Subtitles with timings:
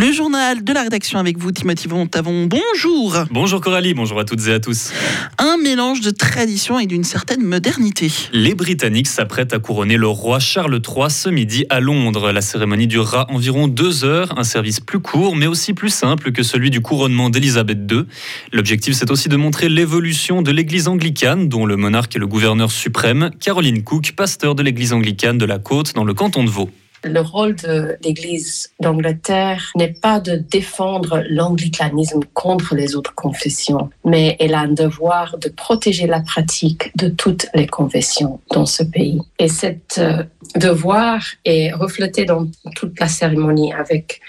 [0.00, 2.46] Le journal de la rédaction avec vous, Timothy Montavon.
[2.46, 3.18] Bonjour.
[3.30, 4.92] Bonjour Coralie, bonjour à toutes et à tous.
[5.36, 8.10] Un mélange de tradition et d'une certaine modernité.
[8.32, 12.32] Les Britanniques s'apprêtent à couronner le roi Charles III ce midi à Londres.
[12.32, 16.42] La cérémonie durera environ deux heures, un service plus court mais aussi plus simple que
[16.42, 18.04] celui du couronnement d'Élisabeth II.
[18.54, 22.70] L'objectif c'est aussi de montrer l'évolution de l'église anglicane dont le monarque est le gouverneur
[22.70, 26.70] suprême, Caroline Cook, pasteur de l'église anglicane de la Côte dans le canton de Vaud.
[27.02, 34.36] Le rôle de l'Église d'Angleterre n'est pas de défendre l'anglicanisme contre les autres confessions, mais
[34.38, 39.20] elle a un devoir de protéger la pratique de toutes les confessions dans ce pays.
[39.38, 40.24] Et cet euh,
[40.56, 44.20] devoir est reflété dans toute la cérémonie avec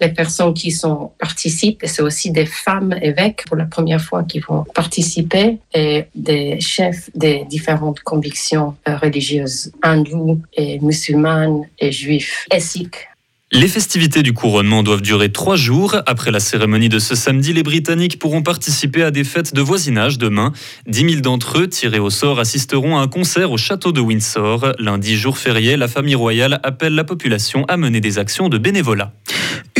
[0.00, 4.24] les personnes qui sont participent, et c'est aussi des femmes évêques pour la première fois
[4.24, 11.92] qui vont participer, et des chefs des différentes convictions euh, religieuses, hindoues et musulmanes et
[11.92, 13.10] juifs et sikhs.
[13.52, 15.96] Les festivités du couronnement doivent durer trois jours.
[16.06, 20.18] Après la cérémonie de ce samedi, les Britanniques pourront participer à des fêtes de voisinage
[20.18, 20.52] demain.
[20.86, 24.74] 10 000 d'entre eux, tirés au sort, assisteront à un concert au château de Windsor.
[24.78, 29.12] Lundi, jour férié, la famille royale appelle la population à mener des actions de bénévolat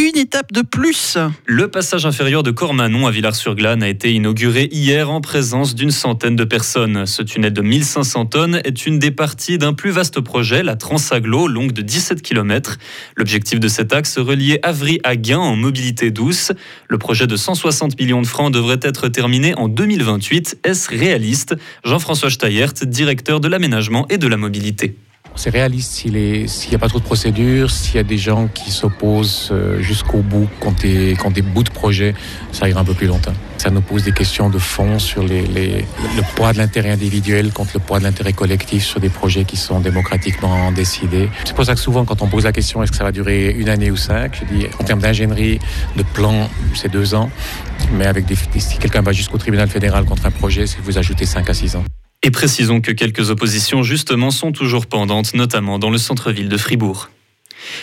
[0.08, 1.18] une étape de plus.
[1.44, 6.36] Le passage inférieur de Cormanon à Villars-sur-Glane a été inauguré hier en présence d'une centaine
[6.36, 7.04] de personnes.
[7.04, 11.48] Ce tunnel de 1500 tonnes est une des parties d'un plus vaste projet, la Transaglo,
[11.48, 12.78] longue de 17 km.
[13.16, 16.52] L'objectif de cet axe, relier Avry à Gain en mobilité douce.
[16.88, 20.60] Le projet de 160 millions de francs devrait être terminé en 2028.
[20.64, 21.56] Est-ce réaliste?
[21.84, 24.96] Jean-François Steyert, directeur de l'aménagement et de la mobilité.
[25.36, 28.70] C'est réaliste s'il n'y a pas trop de procédures, s'il y a des gens qui
[28.70, 32.14] s'opposent euh, jusqu'au bout, quand des, quand des bouts de projet,
[32.52, 33.32] ça ira un peu plus longtemps.
[33.56, 37.72] Ça nous pose des questions de fond sur les, le poids de l'intérêt individuel contre
[37.74, 41.28] le poids de l'intérêt collectif sur des projets qui sont démocratiquement décidés.
[41.44, 43.50] C'est pour ça que souvent, quand on pose la question est-ce que ça va durer
[43.50, 45.58] une année ou cinq, je dis en termes d'ingénierie,
[45.96, 47.30] de plan, c'est deux ans.
[47.92, 50.98] Mais avec des, si quelqu'un va jusqu'au tribunal fédéral contre un projet, c'est que vous
[50.98, 51.84] ajoutez cinq à six ans.
[52.22, 57.08] Et précisons que quelques oppositions justement sont toujours pendantes, notamment dans le centre-ville de Fribourg.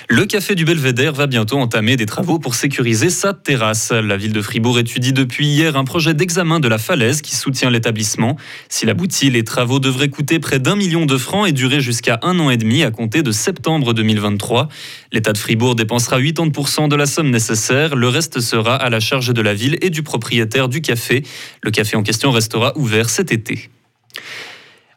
[0.10, 3.92] Le café du Belvédère va bientôt entamer des travaux pour sécuriser sa terrasse.
[3.92, 7.70] La ville de Fribourg étudie depuis hier un projet d'examen de la falaise qui soutient
[7.70, 8.38] l'établissement.
[8.70, 12.40] S'il aboutit, les travaux devraient coûter près d'un million de francs et durer jusqu'à un
[12.40, 14.68] an et demi à compter de septembre 2023.
[15.12, 17.96] L'État de Fribourg dépensera 80% de la somme nécessaire.
[17.96, 21.24] Le reste sera à la charge de la ville et du propriétaire du café.
[21.64, 23.70] Le café en question restera ouvert cet été.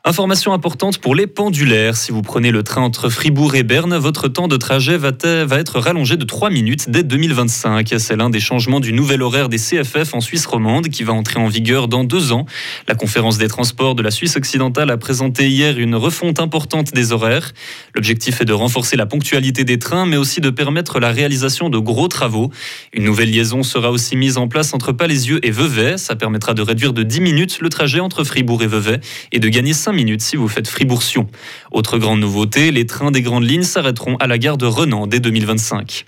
[0.03, 1.95] Information importante pour les pendulaires.
[1.95, 5.79] Si vous prenez le train entre Fribourg et Berne, votre temps de trajet va, être
[5.79, 7.87] rallongé de 3 minutes dès 2025.
[7.99, 11.39] C'est l'un des changements du nouvel horaire des CFF en Suisse romande qui va entrer
[11.39, 12.47] en vigueur dans deux ans.
[12.89, 17.13] La conférence des transports de la Suisse occidentale a présenté hier une refonte importante des
[17.13, 17.53] horaires.
[17.95, 21.77] L'objectif est de renforcer la ponctualité des trains, mais aussi de permettre la réalisation de
[21.77, 22.51] gros travaux.
[22.95, 25.99] Une nouvelle liaison sera aussi mise en place entre Palaisieux et Vevey.
[25.99, 28.99] Ça permettra de réduire de 10 minutes le trajet entre Fribourg et Vevey
[29.31, 31.27] et de gagner 5 minutes si vous faites Fribourg-Sion.
[31.73, 35.21] Autre grande nouveauté, les trains des grandes lignes s'arrêteront à la gare de Renan dès
[35.21, 36.05] 2025.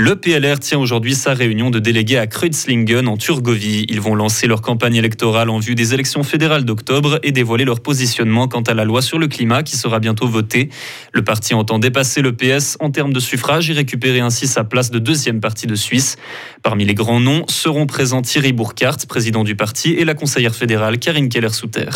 [0.00, 3.84] Le PLR tient aujourd'hui sa réunion de délégués à Kreuzlingen en Turgovie.
[3.88, 7.80] Ils vont lancer leur campagne électorale en vue des élections fédérales d'octobre et dévoiler leur
[7.80, 10.68] positionnement quant à la loi sur le climat qui sera bientôt votée.
[11.12, 14.92] Le parti entend dépasser le PS en termes de suffrage et récupérer ainsi sa place
[14.92, 16.16] de deuxième parti de Suisse.
[16.62, 20.98] Parmi les grands noms seront présents Thierry Burkhardt, président du parti, et la conseillère fédérale
[21.00, 21.88] Karine Keller-Souter.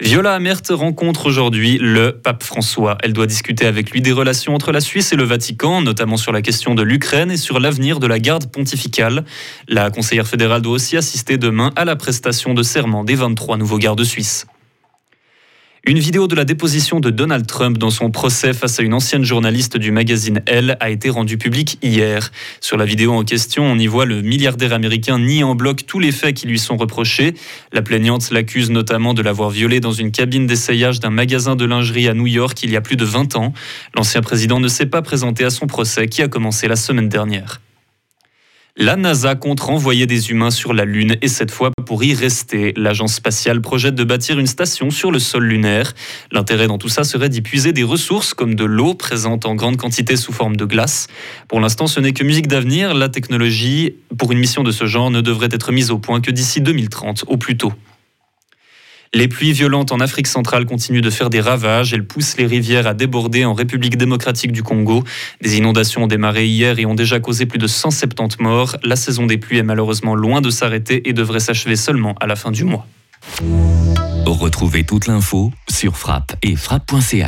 [0.00, 2.96] Viola Amert rencontre aujourd'hui le pape François.
[3.02, 6.30] Elle doit discuter avec lui des relations entre la Suisse et le Vatican, notamment sur
[6.30, 9.24] la question de l'Ukraine et sur l'avenir de la garde pontificale.
[9.66, 13.78] La conseillère fédérale doit aussi assister demain à la prestation de serment des 23 nouveaux
[13.78, 14.46] gardes suisses.
[15.88, 19.24] Une vidéo de la déposition de Donald Trump dans son procès face à une ancienne
[19.24, 22.30] journaliste du magazine Elle a été rendue publique hier.
[22.60, 25.98] Sur la vidéo en question, on y voit le milliardaire américain nier en bloc tous
[25.98, 27.32] les faits qui lui sont reprochés.
[27.72, 32.06] La plaignante l'accuse notamment de l'avoir violée dans une cabine d'essayage d'un magasin de lingerie
[32.06, 33.54] à New York il y a plus de 20 ans.
[33.96, 37.62] L'ancien président ne s'est pas présenté à son procès qui a commencé la semaine dernière.
[38.80, 42.72] La NASA compte renvoyer des humains sur la Lune et cette fois pour y rester.
[42.76, 45.94] L'agence spatiale projette de bâtir une station sur le sol lunaire.
[46.30, 49.78] L'intérêt dans tout ça serait d'y puiser des ressources comme de l'eau présente en grande
[49.78, 51.08] quantité sous forme de glace.
[51.48, 52.94] Pour l'instant, ce n'est que musique d'avenir.
[52.94, 56.30] La technologie pour une mission de ce genre ne devrait être mise au point que
[56.30, 57.72] d'ici 2030 au plus tôt.
[59.14, 61.94] Les pluies violentes en Afrique centrale continuent de faire des ravages.
[61.94, 65.02] Elles poussent les rivières à déborder en République démocratique du Congo.
[65.40, 68.76] Des inondations ont démarré hier et ont déjà causé plus de 170 morts.
[68.82, 72.36] La saison des pluies est malheureusement loin de s'arrêter et devrait s'achever seulement à la
[72.36, 72.86] fin du mois.
[74.26, 77.16] Retrouvez toute l'info sur frappe et frappe.ca.